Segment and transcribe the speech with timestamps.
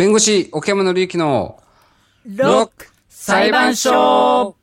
[0.00, 1.60] 弁護士、奥山紀之の
[2.24, 4.56] ロック裁判所。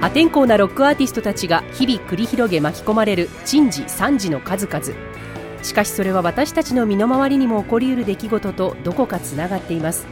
[0.00, 5.27] 破天荒なロックアーティストたちが日々繰り広げ巻き込まれる珍事惨事の数々。
[5.68, 10.06] しかしそれは私たちの身の回りにも起こりうる出来事とどこかつながっています。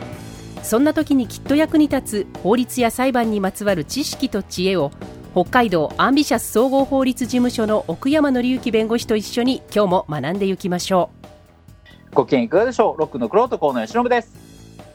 [0.62, 4.90] そんな時にきっと役に立つ法律や裁判にまつわる知識と知恵を
[5.32, 11.08] 北海道アンビシャス総合法律事務所の奥山紀之弁護士と一緒に今日も学んでいきましょ
[12.12, 13.00] ご機嫌いかがでしょう？
[13.00, 14.34] ロックのクロート河野由伸です。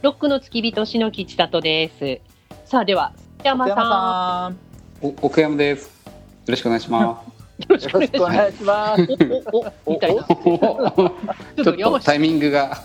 [0.03, 2.69] ロックの付き人篠木千里です。
[2.69, 3.77] さあでは山さん。
[3.77, 4.57] さん。
[5.01, 5.87] お奥山です。
[6.05, 6.11] よ
[6.47, 7.23] ろしくお願いしまよ
[7.67, 10.23] ろしよくお願いしますろしくお願いしますおおおみたいな。
[10.23, 10.35] ちょっ
[11.55, 12.75] ちょっとタイミングが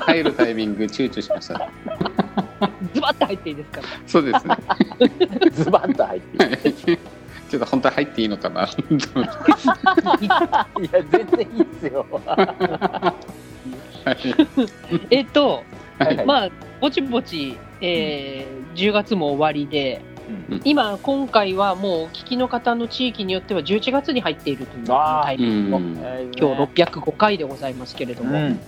[0.00, 1.68] 入るタイミング躊躇しました。
[2.94, 4.56] ズバッと入っていいですかそうですね。
[5.52, 6.58] ズバッと入ってはい
[7.48, 8.64] ちょっと本当入っていいのかな。
[8.64, 8.74] いや
[11.10, 12.04] 全然いいですよ
[15.10, 15.62] えっと
[15.98, 20.60] はいはいまあぼちぼち、えー10月も終わりでうん。
[20.64, 25.92] 今今回はもうお聞きの方の地域によっては11月に入っているというタイうミングん。
[26.36, 28.60] 今日605回でございますけれども、うん。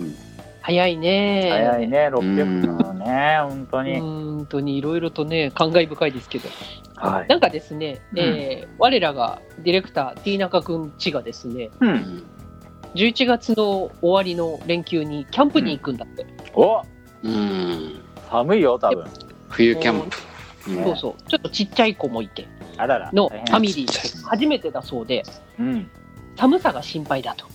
[0.61, 1.49] 早いね。
[1.51, 3.93] 早いね600のね本当うに。
[3.97, 6.49] ーんとにいろいろとね感慨深いですけど、
[6.95, 7.27] はい。
[7.27, 12.23] なんかですね、えー我らがディレクター T 中くんちがですねうん。
[12.95, 16.81] 11月の終わりの連休にキャンプに行くんだって、お
[17.23, 18.01] うん。
[18.29, 19.05] 寒いよ多分。
[19.49, 20.17] 冬キャンプ。
[20.69, 21.29] うんそうそう。
[21.29, 22.47] ちょっとちっちゃい子もいて。
[22.77, 23.11] あらら。
[23.11, 24.25] のファミリー。
[24.27, 25.23] 初めてだそうで。
[25.59, 25.89] うん。
[26.39, 27.45] 寒さが心配だと、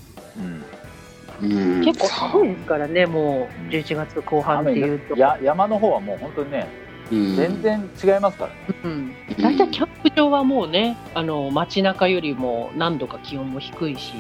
[1.41, 1.48] うん。
[1.48, 1.85] うん。
[1.85, 6.69] 結構寒いですからねもう11月後半っていうと、や山の方はもう本当にね
[7.11, 7.37] うん。
[7.37, 8.57] 全然違いますからね。
[8.85, 14.13] うん、大体キャンプ場はもうねあの街中よりも何度か気温も低いし。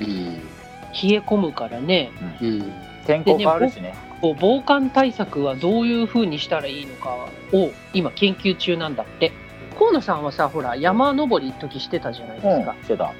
[0.00, 0.06] うん。
[0.06, 2.10] 冷え込むからね。
[2.40, 2.72] うん。
[3.06, 3.94] 天候変わるしね。
[4.20, 7.10] こう防寒対策はどういうふうにしたらいいのか
[7.52, 9.32] を今研究中なんだって。
[9.78, 13.12] 河野さんはさほら山登り時してたじゃないですか、してた。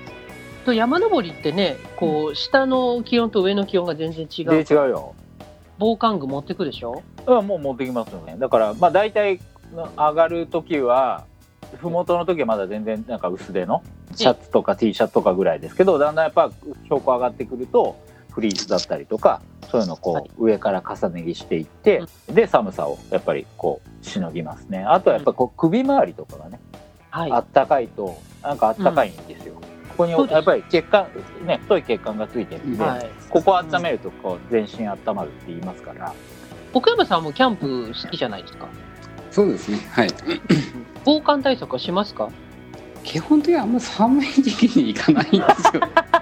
[0.65, 5.15] と山登りってねこう下の気温と上の気温が全然違で違ううよ。
[5.79, 7.03] 防寒具持ってくでしょ？
[7.27, 8.37] うんもう持ってきますよね。
[8.39, 9.39] だからまあ大体
[9.75, 11.25] 上がる時は
[11.83, 13.83] 麓の時はまだ全然なんか薄手の
[14.15, 16.51] シャツとか T シャツとかぐらいですけどだんだんやっぱ
[16.85, 17.97] 標高上がってくると
[18.37, 20.31] フリースだったりとかそういうのをこう、はい。
[20.37, 24.85] 上から重ね着していって、で寒さをやっぱりこうしのぎますね。
[24.85, 26.61] あとはやっぱこう首周りとかがね、
[27.09, 27.33] はい。
[27.33, 29.61] あったかいとなんかあったかいんですよ、こ
[29.97, 31.07] こにやっぱり血管
[31.47, 33.11] ね太い血管がついてるんで、はい。
[33.31, 36.13] ここを温めるとこう全身温まるって言いますから、
[36.75, 38.69] 奥山さんもキャンプ好きじゃないですか？
[39.31, 39.79] そうですね。
[39.91, 40.09] はい。
[41.07, 42.29] 防寒対策はしますか？
[43.03, 45.37] 基本的にはあんま寒い時期に行かないんで
[45.71, 45.83] すよ。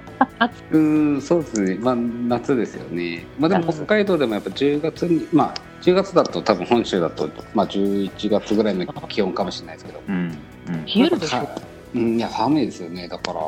[0.72, 1.76] うん、そうですね。
[1.80, 3.24] まあ夏ですよね。
[3.38, 3.76] まあでも夏。
[3.76, 10.02] 北海道でもやっぱ10月に、まあ10月だと多分本州だとまあ11月ぐらいの気温かもしれないですけど。
[10.08, 10.84] うんうん。
[10.86, 11.48] 冷えるでしょ、
[11.94, 13.08] うん、いや寒いですよね。
[13.08, 13.40] だから。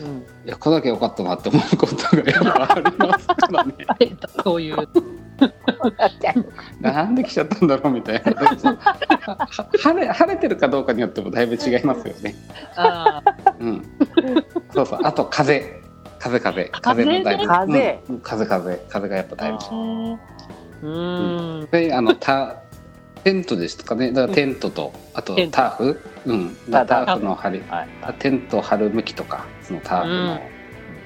[0.00, 3.74] うん、いや来なきゃよかったなって思うことがやっぱありますからね。
[4.42, 4.88] そういう。
[6.80, 8.32] なんで来ちゃったんだろうみたいな。
[8.32, 9.48] は
[9.78, 12.34] 晴れ晴れてるかどうかによってもだいぶ違いますよね。
[12.76, 13.22] あ
[13.58, 13.82] うん。
[14.74, 15.00] そうそう。
[15.02, 15.79] あと風
[16.20, 18.20] 風風風もだいぶ風うん。
[18.20, 20.18] 風風風がやっぱだいぶー。
[20.82, 21.70] うーん。
[21.70, 22.62] であのた
[23.24, 24.12] テントですとかね。
[24.12, 26.00] だからテントとあとターフ。
[26.26, 26.56] うん。
[26.70, 27.62] タターフの張り。
[27.68, 27.88] はい。
[28.18, 30.38] テントを張る向きとかそのター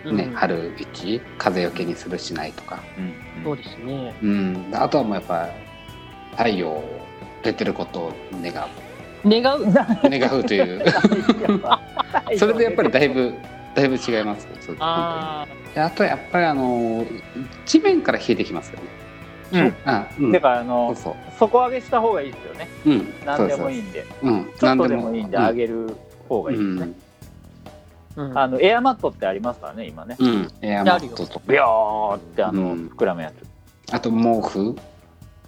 [0.03, 0.35] フのね、うん。
[0.35, 2.83] 張る位置風よけにするしないとか。
[2.99, 3.45] うん。
[3.45, 4.15] そうですね。
[4.21, 5.49] うん、あとはもうやっぱ
[6.33, 6.83] 太陽
[7.45, 8.53] 出てることを願
[9.25, 9.63] 願う。
[9.63, 10.85] う願うという。
[12.37, 13.35] それでやっぱりだいぶ
[13.75, 14.47] だいぶ違います。
[14.79, 17.05] あであとはやっぱりあの
[17.67, 19.05] 地面から冷えてきますよね。
[19.53, 19.75] うん。
[19.85, 21.15] あ、うん、だからあそのうそう。
[21.39, 22.69] 底上げした方がいいですよね。
[22.87, 23.15] うん。
[23.25, 24.03] 何でもいいんで。
[24.03, 24.37] そうそうう。
[24.37, 24.45] ん。
[24.45, 25.97] ちょっとでもいいんで何上げる
[26.29, 28.39] 方がいいですね、ーうん。
[28.39, 30.17] あのエアマットってありますからね今ね。
[30.19, 32.87] うん、うん、エアマットとビヨーってあの、うん。
[32.97, 33.93] 膨らむやつ。
[33.93, 34.77] あと毛布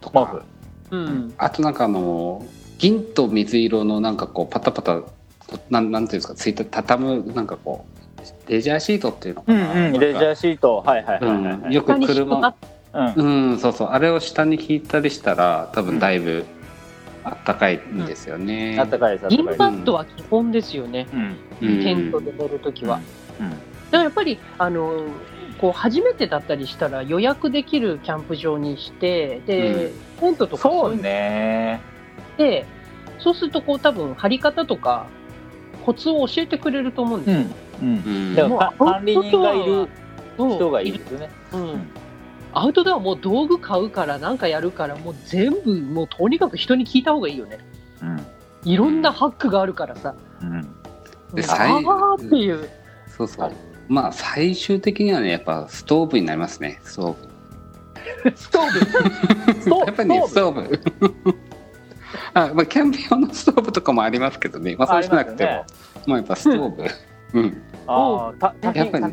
[0.00, 0.42] と毛か
[0.90, 1.34] 布うん。
[1.38, 2.44] あとなんかあの
[2.78, 5.02] 銀と水色のなんかこうパタパタ
[5.70, 8.05] なんなんていうんですかついた畳むなんかこう
[8.48, 10.82] レジャーシートっていうのかうんな、うんレジャーシート。
[10.84, 12.40] はいはいはいはい、はいうん、よく車。
[12.40, 12.54] が
[12.92, 13.50] うん。
[13.52, 13.88] うんそうそう。
[13.88, 16.44] あれを下に引いたりしたら多分だいぶ
[17.24, 19.46] あったかいんですよね、あったかいですあったかい。
[19.46, 21.36] です銀バットは基本ですよね、うん。
[21.60, 21.82] うん。
[21.82, 23.00] テントで寝るときは。
[23.40, 23.50] うん。
[23.50, 23.60] だか
[23.90, 25.04] らやっぱりあの
[25.60, 31.80] こう初めてだったりしたら予約できるキャンプ場にしてで、テントとかそうね。
[32.36, 32.66] で
[33.18, 35.06] そうするとこう多分張り方とか
[35.84, 37.56] コツを教えてくれると思うんですよ。
[37.80, 37.88] うん。
[37.88, 39.88] うんだから管理人がいる
[40.36, 41.30] 人がいるんですよね。
[41.52, 41.90] うん
[42.58, 47.58] アウトドアはもう道具買うからなんかやるからもう全部もうとにかく人に聞いた方がいいよね。
[48.00, 48.26] うん。
[48.64, 50.14] いろんなハックがあるからさ。
[50.40, 50.62] うん。
[51.34, 52.68] であ最あっていう。
[53.08, 53.52] そうそう
[53.88, 57.28] まあ最終的にはねやっぱストーブになりますねストー
[58.24, 59.60] ブストーブ。
[59.60, 60.80] スト やっぱりねストーブ
[62.34, 66.84] あ、まあ、キャンプ用のストーブとかもありますけどねまあそうしなくても、ありまあやっぱストーブ
[67.36, 67.62] うん。
[67.86, 69.04] ああ、たやっぱり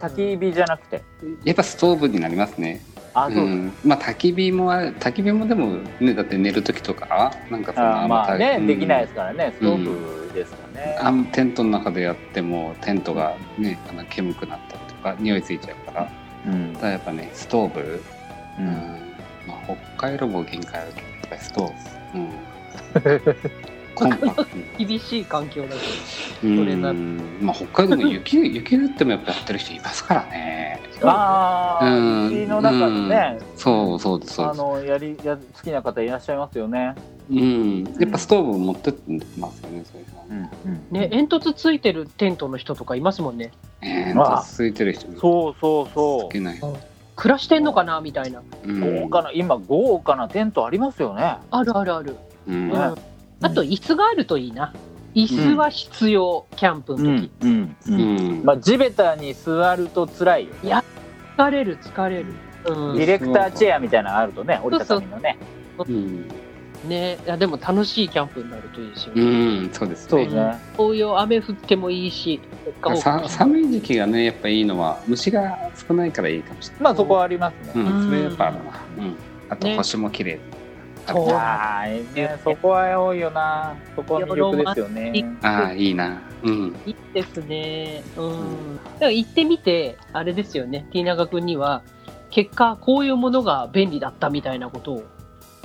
[0.00, 1.02] 焚き火じゃなくて。
[1.44, 2.80] やっぱストーブになりますね。
[3.14, 3.44] あ、そう。
[3.44, 3.48] う。
[3.48, 8.66] ん、まあ焚き火もある焚き火もでもねだって寝る時とかなんかそのあーまあね、うん。
[8.66, 10.96] できないですからね、ストーブですからね。
[11.00, 16.04] あテントの中でやってもテントがねあの煙くなったりとか匂いついちゃうから。
[16.04, 16.10] だ
[16.46, 16.74] うん。
[16.74, 18.02] からやっぱねストーブ、う
[18.58, 18.70] うんん。
[19.46, 19.58] まあ、
[19.96, 21.72] 北海道も限界あるけどやっぱりストー
[22.12, 22.30] ブ、うん、
[23.98, 26.58] コンパクトに厳しい環境だけうん。
[26.58, 26.92] それな
[27.40, 30.80] まあ北海道も雪 雪降ってもやっぱやってる人いますからね。
[31.02, 32.26] ああ、うん。
[32.26, 34.48] うちの中でね、そうそうですそう。
[34.48, 36.94] ですあのやりや好きな方いらっしゃいますよね。
[37.30, 37.84] うん。
[37.98, 39.02] やっぱストーブ持ってって
[39.38, 40.24] ますよねそういう人は。
[40.30, 40.48] うんうん
[40.90, 43.50] ね、煙突ついてるテントの人とかいますもんね。
[43.82, 46.60] えまあー、ついてる人もそうそうそつけない、
[47.16, 48.42] 暮らしてんのかなみたいな。
[48.64, 48.82] うん。
[48.82, 49.02] う。
[49.02, 51.36] 豪華な今豪華なテントありますよね。
[51.50, 52.16] あるあるある。
[52.48, 52.70] うん。
[52.70, 52.94] うん。
[53.40, 54.72] あと、椅子があるといいな。
[55.14, 57.30] 椅子は必要、キャンプの時。
[57.42, 57.92] うんう。
[57.92, 60.82] うんんまあ地べたに座ると辛いよ。
[61.36, 62.26] 疲れる、疲れる。
[62.66, 63.06] うんディ。
[63.06, 65.38] レクターチェアみたいなのがあるとね、折りたたみのね。
[65.78, 66.28] うん、
[66.88, 69.66] ね、いやでも楽しいキャンプになるといいですようね。
[69.66, 70.58] ん、そうですねそうね。
[70.76, 72.40] こういう雨降ってもいいし、
[72.96, 75.56] さ寒い時期がねやっぱいいのは虫が
[75.88, 77.82] 少ないからいいかもしれないまあそこはありますね。
[77.82, 78.62] うん、それやっぱあるな。
[78.98, 79.16] うん。
[79.48, 80.40] あとね星も綺麗。
[80.50, 80.57] そう
[81.08, 82.38] ああ、ね。
[82.44, 83.76] そこは多いよな。
[83.96, 85.38] そこは魅力ですよね。
[85.42, 86.20] ああ、いいな。
[86.42, 86.76] うん。
[86.86, 88.02] いいですね。
[88.16, 88.76] うん。
[88.76, 91.82] だから行ってみて、あれですよね、ティーナガ君には、
[92.30, 95.04] 結果、こういうものが便利だったみたいなことを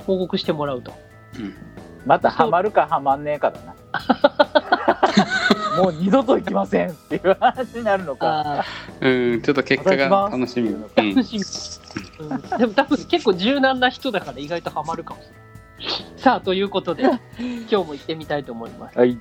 [0.06, 0.92] 報告してもらうと。
[1.38, 1.54] うん。
[2.06, 3.74] またハマるかハマんねえかだな。
[5.76, 8.60] もう二度と行きませんっていう話になるのか。
[8.60, 8.64] あ
[9.00, 10.70] うん、ちょっと結果が楽しみ。
[10.70, 11.22] うあ、ん楽。
[11.24, 11.38] し
[12.18, 12.26] み。
[12.26, 15.40] うん、でも多分結構柔軟な人だから意外とハマるかもしれない。
[16.16, 17.18] さあ、ということで、今
[17.66, 18.98] 日も行ってみたいと思います。
[18.98, 19.18] はい。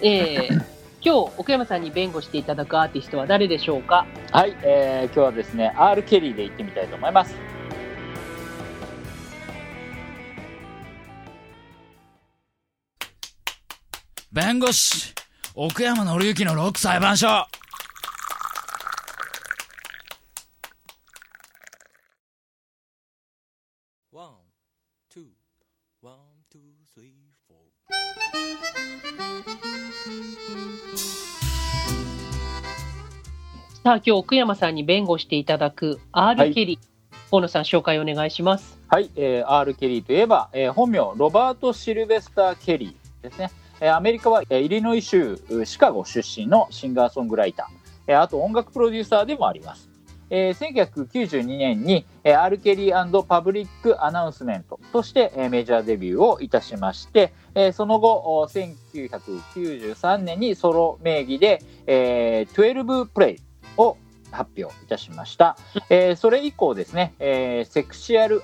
[0.00, 0.54] えー、
[1.02, 4.06] 今日、奥山さんに弁護していただくアーティストは誰でしょうか？
[4.30, 7.34] はい、えー、今日はですね、R・ ケリーで行ってみたいと思います。
[14.32, 15.12] 弁護士
[15.62, 17.26] 奥山紀之のロック裁判所。
[17.26, 17.44] さ
[33.84, 38.78] あ、今日、奥山さんに弁護していただく R はいケリー、河野さん、紹介お願いします。
[38.88, 43.50] はい、えー、R・ ケリーといえば、えー本名、ロバート・シルベスター・ケリーですね。
[43.88, 49.90] アメリカは、イリノイ州シカゴ出身のシンガーソングライター、あと音楽プロデューサーでもあります。
[50.30, 63.38] えー1992年に、えー、R・ ケリー Public Announcement として、えーメジャーデビューをいたしまして、えーその後、1993年にソロ名義で、えー、12 Play
[63.76, 63.96] を
[64.30, 65.56] 発表いたしました。
[65.88, 68.42] えーそれ以降ですね、えーセクシュアル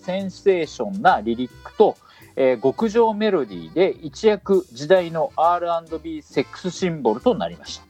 [0.00, 1.96] センセーションなリリックと、
[2.40, 7.84] えー極上メロディーで一躍時代の R&B セックスシンボルとなりました。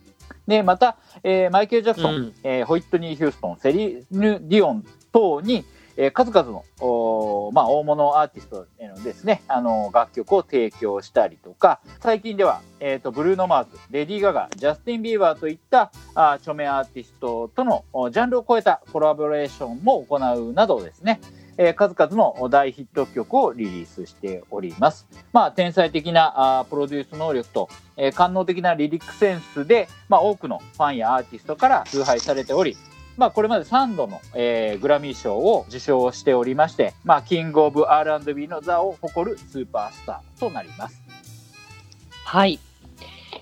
[0.46, 5.66] で、また、えーマイケル・ジャクソン、うんえーホイットニー・ヒューストン、セリーヌ・ディオン等に、
[5.98, 21.20] えー数々のおーまあ、大物アーティストへのですね、あの楽曲を提供したりとか、最近では、えーとブルーノ・マーズ、レディー・ガガ、ジャスティン・ビーバーといったあー著名アーティストとのおジャンルを超えたコラボレーションも行うなどですね、
[21.58, 25.06] えー数々の大ヒット曲をリリースしております。
[25.32, 32.76] まあ、天才的なあープロデュース能力と、えー官能的なリリックセンスで、まあ、多くのファンやアーティストから崇拝されており、
[33.16, 41.02] まあ、これまで3度の、えーグラミー賞を受賞しておりまして、まあ、キングオブ R&B の座を誇るスーパースターとなります。
[42.24, 42.60] はい。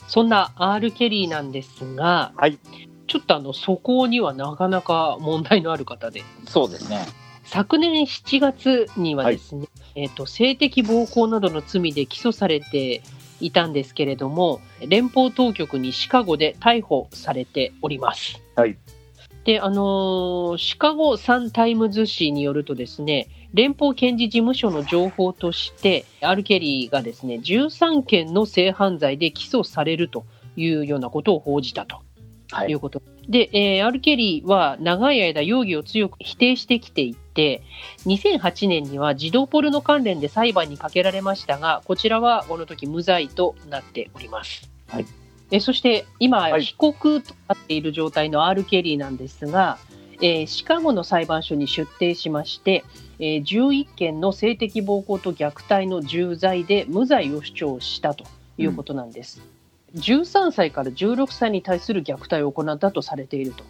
[0.09, 2.59] そんな R・ ケリーなんですが、はい。
[3.07, 7.05] ちょっとあの、素行にはなかなか問題のある方で、そうですね。
[7.47, 13.03] 昨年7月にはですね、えっ、と、性的暴行などの罪で起訴されて
[13.41, 18.43] いたんですけれども、連邦当局にシカゴで逮捕されております。
[18.57, 18.77] はい。
[19.45, 30.27] で、あのーシカゴサンタイムズ紙によるとですね、連邦検事事務所の情報として、 R・ケリーがですね、13件の性犯罪で起訴されると
[30.57, 32.06] いうようなことを報じたと
[32.51, 33.03] はいいうこと。
[33.29, 37.63] で、えーアル・ケリーは長い間容疑を強く否定してきていて、
[38.07, 44.71] 2008年には児童ポルノ関連で裁判にかけられましたが、こちらはこの時無罪となっております。
[44.89, 45.07] はい
[45.51, 49.79] えそして今、はい被告となっている状態の R・ ケリーなんですが、
[50.21, 52.85] えーシカゴの裁判所に出廷しまして、
[53.19, 58.25] えー11件の性的暴行と虐待の重罪で無罪を主張したと
[58.59, 59.41] いうことなんです。
[59.97, 63.65] 13歳から16歳に対する虐待を行ったとされていると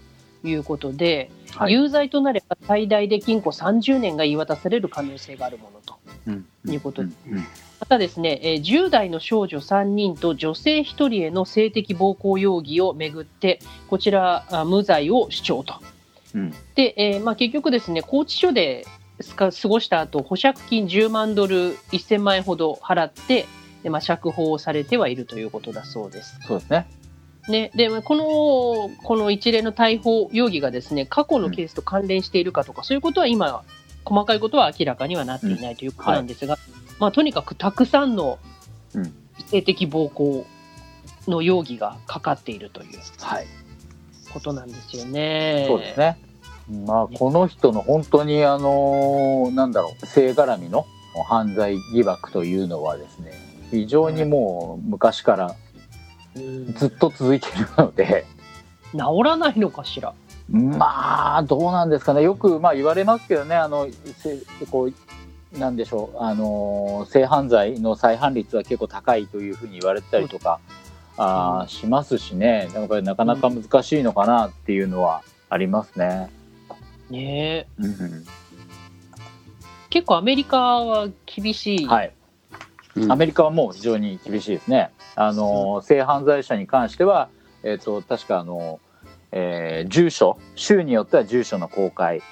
[0.46, 1.72] いうことで、はい。
[1.72, 6.46] 有罪となれば最大で禁錮30年が言い渡される可能性があるものとうん。
[6.72, 7.02] いうこと。
[7.04, 7.44] でうん。
[7.78, 15.74] またですね、えー10代の少女3人と女性1人への性的暴行容疑をめぐって、こちら、あ無罪を主張と。
[16.34, 16.54] うん。
[16.74, 18.84] で、えーまあ、結局ですね、拘置所で
[19.20, 23.46] すか過ごした後、保釈金10万ドル1000万円ほど払って、
[23.86, 26.40] でまあ、釈放されてはいるということだそうです。
[26.44, 26.88] そうですね。
[27.48, 33.62] ね、でまあこのこの一連の逮捕容疑がですね過去のケースと関連しているかとか、そういうことは今、
[34.04, 36.58] 細かいことは明らかにはなっていないということなんですが、
[36.98, 38.40] まあ、とにかくたくさんの
[38.92, 39.14] うん
[39.46, 40.44] 性的暴行
[41.28, 43.46] の容疑がかかっているというはい。
[44.32, 45.66] ことなんですよね。
[45.68, 46.18] そうですね。
[46.84, 50.86] まあ、この人の本当に、あのーなんだろう、性絡みの
[51.28, 55.56] 犯罪疑惑というのはですね、非常にもう昔から
[56.34, 58.24] うんずっと続いているので、
[58.92, 60.14] 治らないのかしら？
[60.48, 62.22] まあ、どうなんですかね。
[62.22, 64.38] よく、まあ言われますけどね、あの、せ
[64.70, 70.60] こう、なんでしょう、あのー、性犯罪の再犯率は結構高いというふうに言われてたりとか、
[71.16, 76.28] あーしますしね、やっぱりなかなか難しいのかなっていうのはありますね。
[77.10, 77.66] ね
[79.90, 81.86] 結構アメリカは厳しい。
[81.86, 82.12] はい。
[82.96, 84.90] うんアメリカはもう非常に厳しいですね。
[85.16, 87.28] あの、性犯罪者に関しては、
[87.62, 88.80] えっ、と、確かあの、
[89.32, 92.22] えー住所、州によっては住所の公開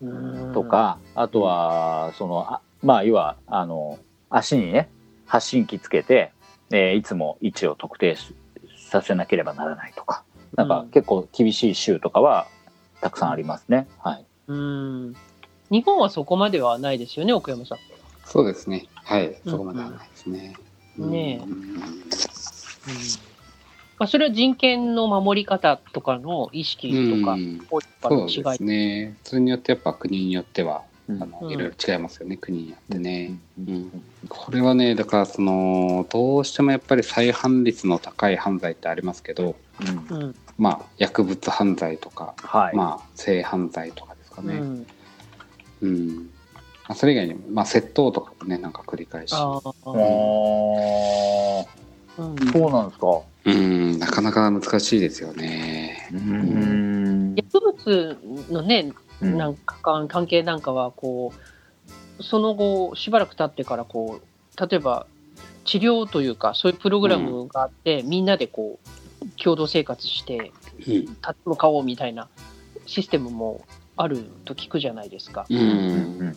[0.00, 3.98] うんとか、あとは、その、あまあ、要は、あの、
[4.30, 4.88] 足にね、
[5.26, 6.32] 発信機つけて、
[6.70, 8.34] えーいつも位置を特定し
[8.76, 10.24] させなければならないとか、
[10.56, 12.46] なんかうん結構厳しい州とかは
[13.00, 13.86] たくさんありますね。
[13.98, 14.26] はい。
[14.48, 15.14] うん
[15.70, 17.78] 日本はそこまではないですよね、奥山さん。
[18.30, 18.86] そうですね。
[18.94, 19.36] はい。
[19.44, 20.54] そこまではないですね。
[20.98, 21.80] うんねえうん
[23.98, 27.36] まあ、それは人権の守り方とかの意識とか、
[28.08, 29.16] そうですね。
[29.24, 33.36] それによってやっぱ国によっては、うんあのうんいろいろ違いますよね、国によってね。
[33.58, 39.56] うんうんこれはね、だからその、どうしてもやっぱり再犯率の高い犯罪ってありますけど、
[40.10, 42.76] うんうんまあ、薬物犯罪とか、はい。
[42.76, 44.54] まあ、性犯罪とかですかね。
[44.54, 44.86] うん
[45.82, 46.30] うん。
[46.90, 49.32] まあ、それ以外にも、まあ、窃盗とかもね、なんか繰り返し。
[49.32, 49.60] ああ
[52.18, 53.20] うんそうなんですか。
[53.44, 56.08] うん、なかなか難しいですよね。
[56.12, 58.18] うん薬物
[58.50, 61.32] のね、うんなんか関関係なんかはこ
[62.18, 65.06] うその後しばらく経ってからこう例えば
[65.64, 68.80] 治療というかそういうプログラムがあって、みんなでこ
[69.22, 70.50] う共同生活して
[70.88, 70.92] うん。
[71.02, 72.28] 立って向かおうみたいな
[72.86, 73.64] システムも
[73.96, 75.46] あると聞くじゃないですか。
[75.48, 75.54] う。
[75.54, 75.60] うん
[76.30, 76.36] ん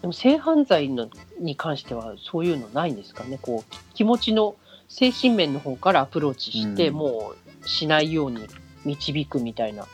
[0.00, 3.38] でも性犯罪のに関してはそういうのないんですかね？
[3.40, 4.56] こう気持ちの
[4.88, 8.46] 精神面の方からアプローチして、うんもうしないように
[8.86, 9.86] 導くみたいな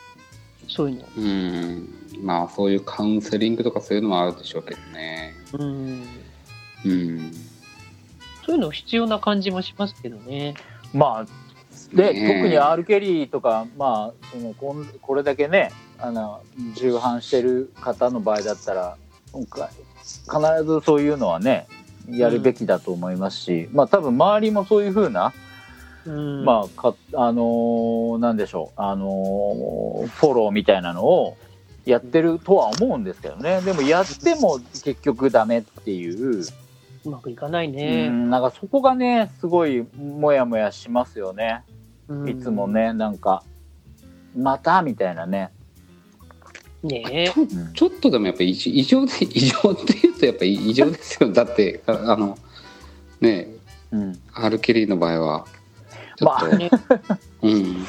[0.69, 1.05] そういうの。
[1.17, 1.89] うん。
[2.23, 5.33] まあ、そういうカウンセリングとかそういうのはあるでしょうけどね。
[5.53, 6.03] うん
[6.85, 7.31] うん。
[8.45, 10.55] そういうの必要な感じもしますけどね。
[10.93, 16.41] まあで、ねえ特に R・ ケリーとか、まあ、そのこんこれだけねあの
[16.75, 18.97] 重犯してる方の場合だったら
[19.31, 19.69] 今回
[20.07, 21.67] 必ずそういうのはね
[22.09, 25.33] やるべきだと思いますし、まあ多分周りもそういうふうな、
[26.05, 31.37] うん、まあかあのーなんでしょうあのーフォローみたいなのを
[31.85, 36.43] やってるとは思うんですけどねでもやっても結局ダメっていう、
[37.05, 38.09] うまくいかないうね。
[38.09, 41.63] んなんかそこがねすごいモヤモヤしますよね。
[42.07, 42.67] うんいつも。
[42.67, 43.43] ね、なんか、
[44.35, 45.51] またみたいなね。
[46.83, 47.33] ねえ。
[47.73, 51.31] ちょっとでもやっぱり異異常で、異常って言うとやっぱり異常 ですよ。
[51.31, 52.37] だって、ああの、
[53.19, 53.47] ね
[53.91, 54.19] うん。
[54.33, 55.45] R・ ケリーの場合は、
[56.17, 56.69] ちょっと、ね
[57.41, 57.85] うん。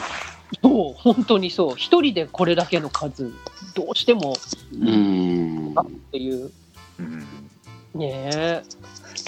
[0.63, 1.75] そう、本当にそう。
[1.77, 3.33] 一人でこれだけの数、
[3.75, 4.35] どうしても
[4.73, 5.75] うん。
[5.79, 6.51] っていう。
[7.95, 8.63] ねえ。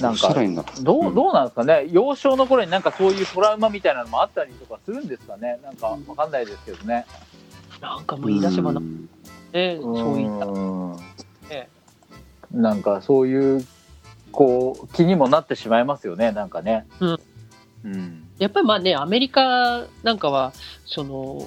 [0.00, 0.34] なんか
[0.80, 1.86] どうどう、なんですかね。
[1.90, 5.58] 幼少の頃になんかそういうトラウマみたいなのもあったりとかするんですかね。
[5.62, 7.04] なんかわかんないですけどね。
[7.80, 9.08] なんかもう言い出せばな、ん
[9.52, 10.46] ね、そういった。
[10.46, 10.96] うん
[11.48, 11.68] ね
[12.52, 13.64] なんかそういう
[14.32, 16.86] こう気にもなってしまいますよねなんかね。
[17.00, 17.18] うん
[17.84, 20.54] うんやっぱりまあね、アメリカなんかは、
[20.86, 21.46] その、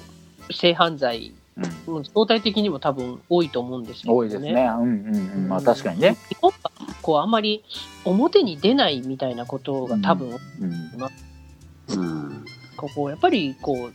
[0.52, 1.60] 性犯罪、う
[1.92, 4.52] んうん相対的にも多分多いと思うんですけど、多いですね。
[4.52, 5.48] うんうんうん。
[5.48, 6.16] まあ確かにね。
[6.28, 6.70] 日本は
[7.02, 7.64] こうあんまり
[8.04, 12.44] 表に出ないみたいなことが多分、うんうん
[12.76, 13.92] こうやっぱりこう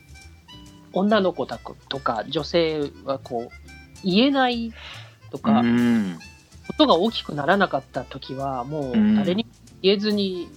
[0.94, 3.69] 女の子だとか女性はこう
[4.04, 4.74] 言えない
[5.32, 6.20] とか、うん
[6.68, 9.50] ことが大きくならなかった時はもううん誰にも
[9.82, 10.48] 言えずに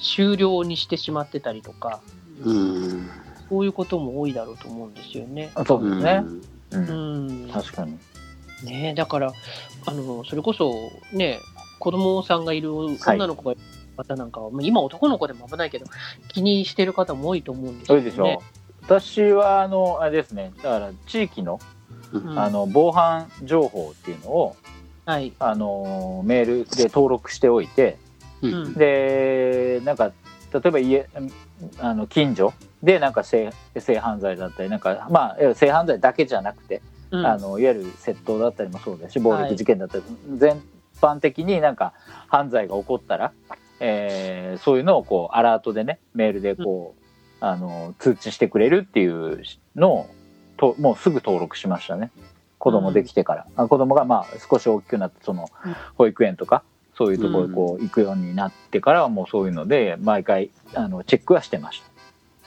[0.00, 2.00] 終了にしてしまってたりとか
[2.44, 3.10] うん
[3.48, 5.52] そういうことも多いだろうと思うんですよね。
[5.66, 6.24] そうですね。
[6.72, 7.98] ううんん確かに。
[8.64, 9.32] ねだから
[9.86, 11.38] あのそれこそね
[11.78, 13.60] 子供さんがいる女の子がいる
[13.96, 15.86] 方なんかは、まあ今男の子でも危ないけど
[16.28, 18.02] 気にしてる方も多いと思うんですよね。
[18.02, 18.42] そうでしょ
[18.82, 20.52] 私はあのあれですね。
[20.56, 21.60] だから地域の
[22.12, 22.38] うん。
[22.38, 24.56] あの防犯情報っていうのを
[25.04, 25.32] はい。
[25.38, 27.98] あのメールで登録しておいて、
[28.40, 28.74] うん。
[28.74, 30.12] でなんか
[30.52, 31.08] 例えば家
[31.78, 32.52] あの近所
[32.82, 37.26] でなんか性性犯罪だったりなんかまあ性犯罪だけじゃなくて、うん。
[37.26, 40.04] あのいわゆる窃盗だったりもそうだし暴力事件だったり、
[40.36, 40.62] 全
[41.00, 41.92] 般的になんか
[42.28, 43.32] 犯罪が起こったら、
[43.80, 47.02] えーそういうのをこうアラートでねメールでこう、
[47.40, 49.42] あの通知してくれるっていう
[49.74, 50.10] のを
[50.62, 52.12] ともうすぐ登録しましたね。
[52.58, 55.76] 子供できてから、あ子供がまあ少し大きくなってそのうん。
[55.96, 56.62] 保育園とか
[56.96, 61.82] そういうところにこう行くようになってからはもうそういうので毎回あのチェックはしてまし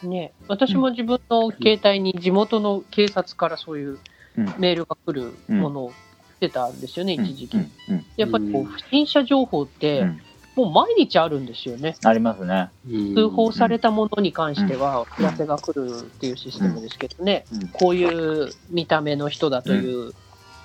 [0.01, 0.07] た。
[0.07, 3.99] ね、私も自分の携帯に地元の警察からそういう
[4.37, 4.45] うん。
[4.57, 7.57] メールが来るものをしてたんですよね、一時期。
[7.57, 7.71] うん。
[7.89, 8.05] うん。
[8.15, 10.21] やっぱりこううん不審者情報って、うん
[10.55, 11.95] もう毎日あるんですよね。
[12.03, 12.69] ありますね。
[13.13, 17.67] 通報されたものに関しては、お知らせが来るっていうシステムですけどね、うん。
[17.69, 20.13] こういう見た目の人だという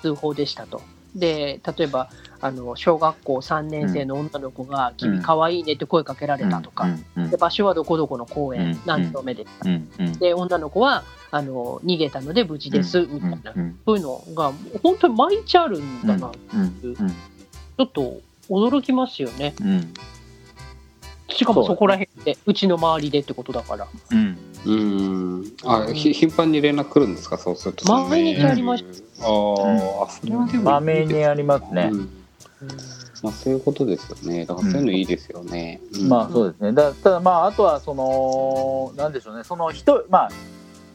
[0.01, 0.81] 通報でしたと。
[1.13, 6.87] で、例えば、あの、小学校3年生の女の子が、君可愛いねって声かけられたとか、
[7.29, 8.79] で場所はどこどこの公園、うん。
[8.85, 9.89] 何丁目でうん。
[9.99, 10.19] うん。
[10.19, 13.79] で、女の子は、あの、逃げたので無事です、みたいな、うん。
[13.85, 16.57] そういうのが、本当に毎日あるんだな、ちう。
[16.57, 16.61] ん。
[16.61, 17.15] うん。
[17.81, 19.53] ょっと驚きますよね。
[19.61, 19.93] うん
[21.33, 23.87] しかもそこら辺で、うちの周りでってことだから。
[24.11, 24.75] うんう
[25.39, 27.37] んあひ頻繁に連絡来るんですか？
[27.37, 28.85] そうすると毎日ありまし
[29.21, 31.89] あーあそれはでもまめにありますね。
[31.91, 32.09] うん
[33.23, 36.73] まあそういうことですよねだからそういうのいいですよね、うんまあそうですね。
[36.73, 39.43] だただまああとはそのなんでしょうね。
[39.43, 40.29] その人まあ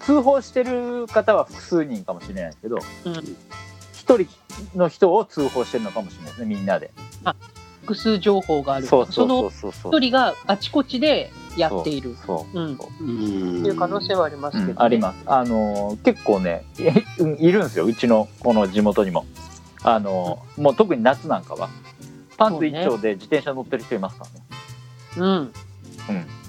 [0.01, 3.37] 通報してる方は複数人かもしれないですけど、うん
[4.07, 6.47] 一人の人を通報してるのかもしれないですね。
[6.47, 6.93] みんなで。
[7.83, 8.87] 複数情報がある。
[8.87, 9.93] そうそうそのうそうそう。
[9.93, 12.17] 一人があちこちでやっている。
[12.25, 12.59] そう。
[12.59, 12.75] うん。
[12.75, 15.19] っうんていう可能性はありますけど、ねあります。
[15.27, 17.85] あの結構ねいるんですよ。
[17.85, 19.27] うちのこの地元にも。
[19.83, 21.69] あのもう特に夏なんかは
[22.37, 24.47] パンツ一丁で自転車乗ってる人いますからね。
[25.17, 25.53] うん。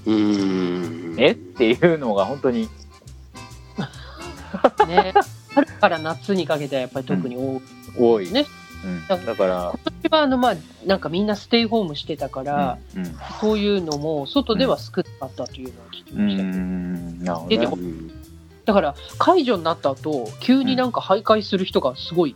[0.05, 1.31] うんえ？
[1.31, 2.69] っていうのが本当に
[4.87, 5.13] ね。
[5.57, 7.61] 春から夏にかけてはやっぱり特に多い。
[7.97, 8.31] 多い。
[8.31, 8.45] ね。
[8.85, 13.15] うん、だから、今年はあの、まあ、なんかみんなステイホームしてたから、うんうん。
[13.41, 16.43] そういうのも外では少なかったというのを聞きうました。
[16.43, 17.19] ん。
[17.23, 17.77] なるほどででねも
[18.65, 22.35] だから解除になった後、急になんか徘徊する人がすごい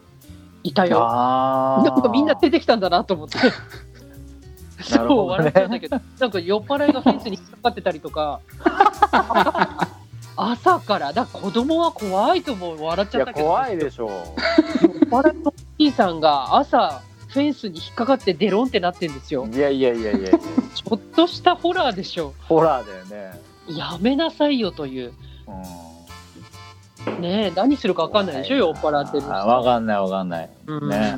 [0.64, 0.98] いたよ。
[1.02, 1.90] あー。
[1.90, 3.38] なんかみんな出てきたんだなと思って。
[4.82, 8.40] そう、ね笑っちゃうんだけど、なんか酔っ払いがフェンスに引っかかってたりとか、
[10.52, 14.16] 朝から、だから子供は怖いと思う、笑っちゃったけど、怖いでしょ酔っ
[15.10, 19.44] 払いのお兄さんが朝、フェンスに引っかかってデロンってなってるんですよ。
[19.44, 19.56] う。
[19.56, 20.32] いやいやいやいや。
[20.32, 22.34] ちょっとしたホラーでしょ。
[22.42, 25.14] ホラーだよね、やめなさいよという。
[27.08, 29.34] うん、ねえ、何するか分かんないでしょ、酔っ払ってる人。
[29.34, 30.50] あわかんないわかんない。
[30.68, 30.90] うん。
[30.90, 31.18] ね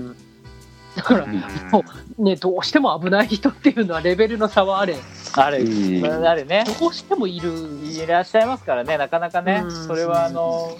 [0.95, 1.83] だから、うんそ
[2.19, 4.95] うね、どうしても危ない人っていうのはレベルの差はあれ、
[5.35, 6.25] あれ、うん。
[6.25, 6.63] あれね。
[6.79, 7.51] どうしてもいる。
[7.83, 9.61] いらっしゃいますからねなかなかね。
[9.63, 9.87] うん。
[9.87, 10.77] それはあの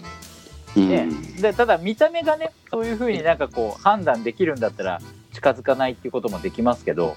[0.76, 0.90] うん。
[0.90, 1.08] ね。
[1.42, 5.02] でただ見た目がねそういうふうになんかこう判断できるんだったら
[5.34, 7.16] 近づかないっていうこともできますけど、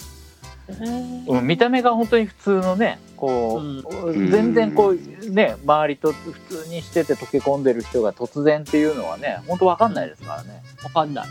[1.29, 4.31] うん、見た目が本当に普通のねこう、ん。
[4.31, 11.27] 全然こうね周りと普通にしてて溶け込んでる人が突然っていうのはね本当わかんないですからね、わかんない。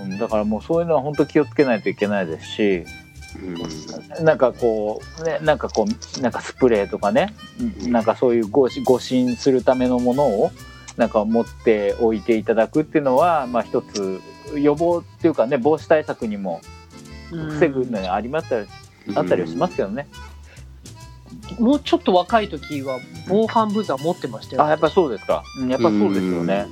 [0.00, 2.84] うん、だからもうそういうのは本当気をつけないといけないですし
[4.22, 7.34] なんかこうねなんかこうなんかスプレーとかね
[7.86, 10.50] なんかそういう誤誤診するためのものを
[10.96, 14.20] なんか持っておいていただくっていうのはまあ一つ
[14.54, 16.60] 予防っていうかね防止対策にも
[17.30, 18.68] 防ぐのにありましたり
[19.14, 20.08] あったりはしますけどね、
[21.58, 24.64] もうちょっと若い時は防犯ブザー持ってましたよ。
[24.64, 26.66] あやっぱそうですか、うん、やっぱそうですよね、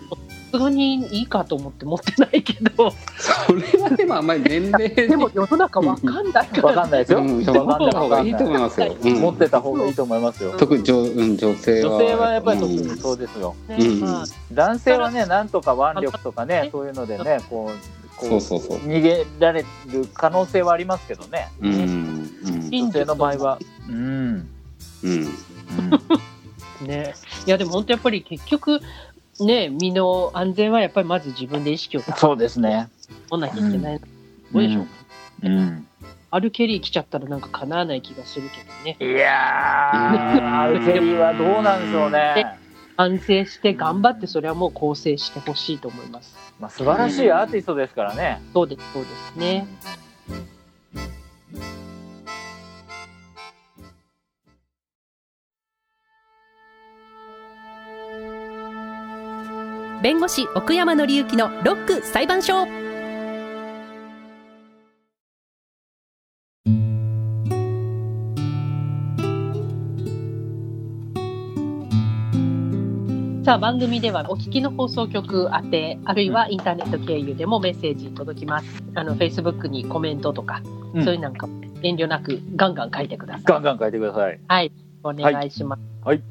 [0.55, 7.19] すがにいいかと思って持ってないけどそれはでもあんまり年齢ででも世の中わかんないかわからんないですよ。
[7.19, 8.97] うん、持わかんないった方がいいと思いますよ。
[9.03, 10.57] うん持ってた方がいいと思いますよ。
[10.57, 11.91] 特に女,、うん、女性は。
[11.97, 13.57] 女性はやっぱり特うんにそうですよ。
[13.69, 18.79] ねうんまあ男性はね、なんとか腕力とかね、そういうのでね、こう、こそうそうそう。
[18.79, 21.49] 逃げられる可能性はありますけどね。
[21.61, 23.59] うん、うん、女性の場合は。
[23.89, 24.49] うん。
[25.03, 25.25] うん、
[26.87, 27.15] ね
[27.47, 28.81] いやでも本当やっぱり結局
[29.41, 32.89] ね身の安全はやっぱりまず自分で意識をそうですね。
[33.31, 34.07] 持らなきゃいけない、ど
[34.59, 34.87] うでしょう、
[35.43, 35.87] うん。
[36.31, 38.97] アルケリー来ちゃったらなんか叶わない気がするけどね。
[39.01, 42.59] いやー、 アルケリーはどうなんでしょうね。
[42.97, 46.37] 反省して頑張ってそれはもう構成してほしいと思います。
[46.61, 48.41] まあ、素晴らしいアーティストですからね。
[48.53, 49.67] そうですそうですね
[60.05, 62.67] 弁護士奥山紀之のロック裁判所。
[73.47, 78.67] さあ番組ではお聞きの放送局宛てあるいはインターネット経由でもメッセージ届きます。
[78.95, 80.61] あの Facebook にコメントとか、
[80.93, 81.05] うん。
[81.07, 81.49] そういうなんか
[81.81, 83.45] 遠慮なくガンガン書いてください。
[83.47, 84.39] ガンガン書いてください。
[84.47, 84.71] はい
[85.03, 86.23] お願いします、はい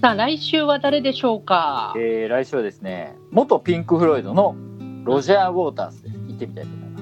[0.00, 1.92] さあ来週は誰でしょうか？
[1.94, 4.56] えー、来週はですね、元ピンク・フロイドの
[5.04, 6.14] ロジャー・ウォーターズです。
[6.26, 6.98] 行ってみたいと思いま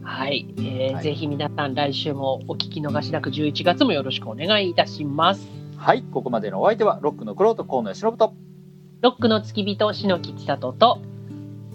[0.00, 0.04] す。
[0.04, 8.32] はい、えーはいぜひ皆さん来週もお聞き逃しなく11月もよろしくお願いいたしますはい、ここまでのお相手は、ロックのクロート河野忍と、
[9.02, 11.02] ロックの付き人篠木千里と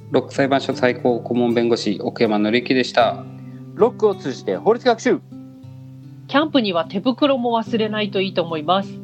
[0.10, 3.24] ロック裁判所最高顧問弁護士奥山紀之でした。
[3.76, 5.22] ロックを通じて法律学習。
[6.28, 9.03] キャンプには手袋も忘れないといいと思います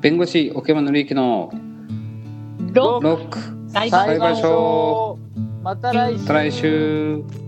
[0.00, 1.50] 弁護士奥山紀之の
[2.72, 5.18] ロック裁判所。
[5.62, 7.47] また来週。